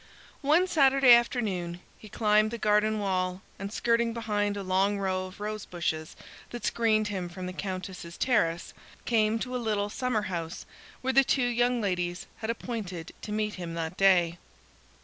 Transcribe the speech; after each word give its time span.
One 0.41 0.65
Saturday 0.65 1.13
afternoon 1.13 1.79
he 1.99 2.09
climbed 2.09 2.49
the 2.49 2.57
garden 2.57 2.97
wall, 2.97 3.43
and 3.59 3.71
skirting 3.71 4.13
behind 4.15 4.57
a 4.57 4.63
long 4.63 4.97
row 4.97 5.27
of 5.27 5.39
rosebushes 5.39 6.15
that 6.49 6.65
screened 6.65 7.09
him 7.09 7.29
from 7.29 7.45
the 7.45 7.53
Countess's 7.53 8.17
terrace, 8.17 8.73
came 9.05 9.37
to 9.37 9.55
a 9.55 9.61
little 9.61 9.89
summer 9.91 10.23
house 10.23 10.65
where 11.01 11.13
the 11.13 11.23
two 11.23 11.45
young 11.45 11.81
ladies 11.81 12.25
had 12.37 12.49
appointed 12.49 13.11
to 13.21 13.31
meet 13.31 13.53
him 13.61 13.75
that 13.75 13.95
day. 13.95 14.39